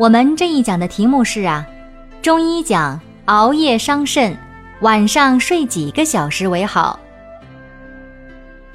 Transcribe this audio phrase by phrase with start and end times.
[0.00, 1.62] 我们这一讲的题目是啊，
[2.22, 4.34] 中医讲熬夜伤肾，
[4.80, 6.98] 晚上睡几个小时为好。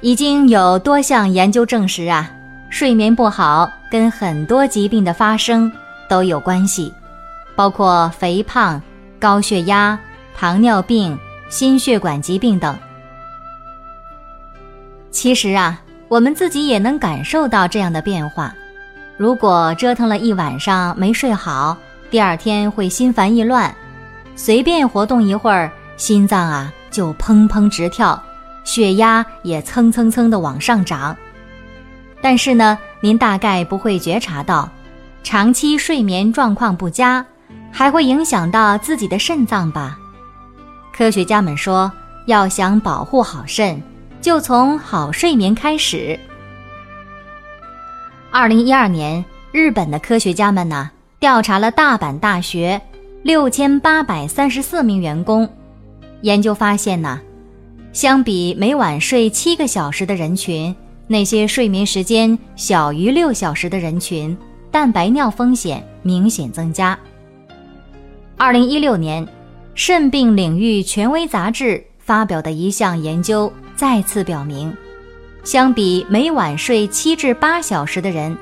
[0.00, 2.30] 已经有多项研究证实啊，
[2.70, 5.68] 睡眠不好跟很多疾病的发生
[6.08, 6.94] 都有关系，
[7.56, 8.80] 包括肥胖、
[9.18, 9.98] 高血压、
[10.32, 11.18] 糖尿病、
[11.48, 12.78] 心血管疾病等。
[15.10, 18.54] 其实啊，我们自己也能感受到这样的变化。
[19.16, 21.76] 如果折腾了一晚上没睡好，
[22.10, 23.74] 第二天会心烦意乱，
[24.34, 28.22] 随便活动一会儿，心脏啊就砰砰直跳，
[28.64, 31.16] 血压也蹭蹭蹭的往上涨。
[32.20, 34.68] 但是呢，您大概不会觉察到，
[35.22, 37.24] 长期睡眠状况不佳，
[37.72, 39.96] 还会影响到自己的肾脏吧？
[40.92, 41.90] 科学家们说，
[42.26, 43.82] 要想保护好肾，
[44.20, 46.18] 就从好睡眠开始。
[48.38, 52.78] 二零一二年，日本的科学家们呢调查了大阪大学
[53.22, 55.48] 六千八百三十四名员工，
[56.20, 57.18] 研究发现呢，
[57.94, 64.36] 相比每晚睡七个小时的人群，那些睡眠时间小于六小时的人群，
[64.70, 66.96] 蛋白尿风险明显增加。
[68.36, 69.26] 二零一六年，
[69.74, 74.76] 肾病领域权威杂志发表的一项研究再次表明。
[75.46, 78.36] 相比每晚睡七至八小时的人，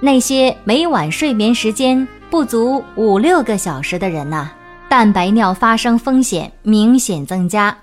[0.00, 4.50] 那些每晚睡眠时间不足五六个小时的人呐，
[4.88, 7.78] 蛋白尿发生风险明显增加，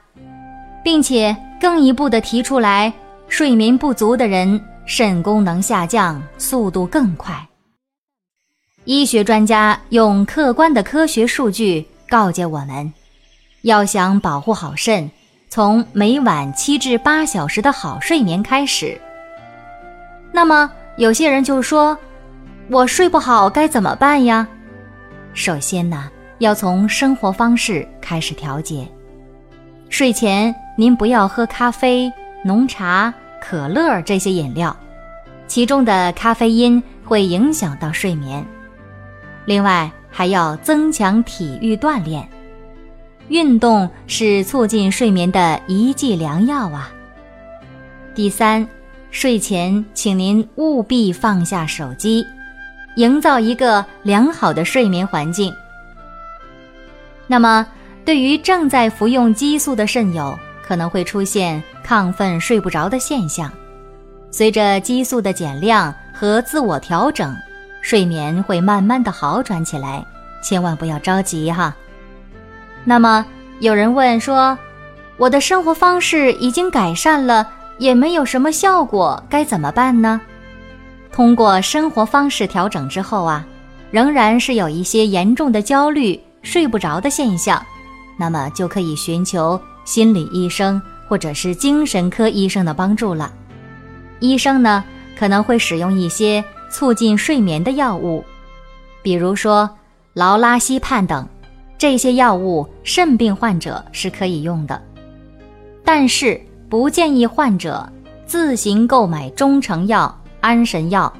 [0.83, 2.91] 并且更一步的提出来，
[3.29, 7.47] 睡眠不足的人肾功能下降速度更快。
[8.83, 12.93] 医学专家用客观的科学数据告诫我们，
[13.61, 15.09] 要想保护好肾。
[15.55, 18.99] 从每晚七至八小时的好睡眠开始。
[20.33, 21.97] 那么有些人就说
[22.69, 24.45] ：“我睡不好该怎么办呀？”
[25.33, 28.85] 首先呢，要从生活方式开始调节。
[29.87, 32.11] 睡前您不要喝咖啡、
[32.43, 34.75] 浓茶、可乐这些饮料，
[35.47, 38.45] 其中的咖啡因会影响到睡眠。
[39.45, 42.27] 另外还要增强体育锻炼。
[43.29, 46.91] 运动是促进睡眠的一剂良药啊。
[48.13, 48.67] 第三，
[49.11, 52.25] 睡前请您务必放下手机，
[52.95, 55.53] 营造一个良好的睡眠环境。
[57.27, 57.65] 那么，
[58.05, 63.51] 对于正在服用激素的肾友，可能会出现亢奋、睡不着的现象。
[64.29, 67.35] 随着激素的减量和自我调整，
[67.81, 70.05] 睡眠会慢慢的好转起来，
[70.43, 71.75] 千万不要着急哈。
[72.87, 73.25] 那么
[73.59, 74.57] 有人问说，
[75.17, 80.21] 我的生活方式已经改善了，也没有什么效果，该怎么办呢？
[81.11, 83.45] 通过生活方式调整之后啊，
[83.89, 87.59] 仍然是有一些严重的焦虑、睡不着的现象，
[88.19, 93.31] 那么就可以寻求心理医生或者是精神科医生的帮助了。
[94.19, 94.83] 医生呢
[95.17, 98.23] 可能会使用一些促进睡眠的药物，
[99.01, 99.69] 比如说
[100.13, 101.27] 劳拉西泮等。
[101.77, 104.81] 这些药物肾病患者是可以用的，
[105.83, 107.87] 但是不建议患者
[108.25, 111.11] 自行购买中成药、安神药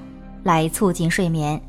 [0.43, 1.61] 来促进睡眠。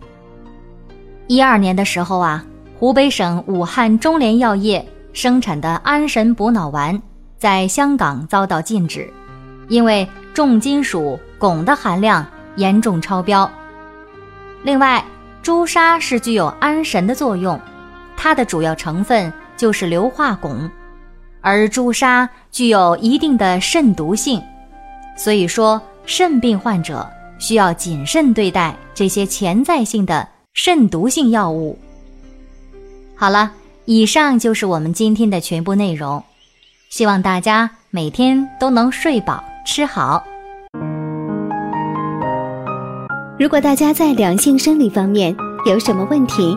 [1.26, 2.44] 一二年的时候啊，
[2.78, 7.00] 湖北省武汉中联药业生产的安神补脑丸
[7.36, 9.12] 在香港遭到禁止，
[9.68, 12.24] 因为重金属汞的含量
[12.54, 13.50] 严重超标。
[14.62, 15.04] 另外，
[15.42, 17.60] 朱砂是具有安神的作用。
[18.16, 20.70] 它的主要成分就是硫化汞，
[21.40, 24.42] 而朱砂具有一定的肾毒性，
[25.16, 27.08] 所以说肾病患者
[27.38, 31.78] 需要谨慎对待这些潜在性的肾毒性药物。
[33.14, 33.52] 好了，
[33.84, 36.22] 以上就是我们今天的全部内容，
[36.90, 40.24] 希望大家每天都能睡饱吃好。
[43.38, 45.36] 如果大家在两性生理方面
[45.66, 46.56] 有什么问题，